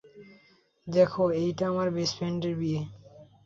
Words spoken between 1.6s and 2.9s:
আমার best friend এর বিয়ে।